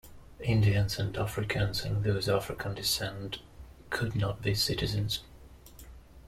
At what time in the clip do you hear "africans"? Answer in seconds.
1.15-1.83